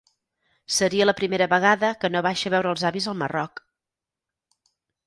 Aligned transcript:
Seria 0.77 1.07
la 1.07 1.15
primera 1.19 1.49
vegada 1.51 1.91
que 2.05 2.11
no 2.17 2.25
baixa 2.29 2.51
a 2.51 2.55
veure 2.57 2.73
els 2.77 2.89
avis 2.93 3.13
al 3.13 3.21
Marroc. 3.23 3.65